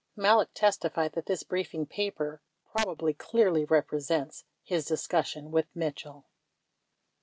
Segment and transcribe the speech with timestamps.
[0.15, 6.25] Malek testified that this briefing paper "probably clearly represents" his discussion with Mitchell.